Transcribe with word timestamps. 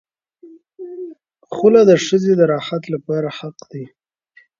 خلع 1.55 1.81
د 1.89 1.91
ښځې 2.05 2.31
د 2.39 2.41
راحت 2.53 2.83
لپاره 2.93 3.27
حق 3.37 3.57
دی. 3.71 3.83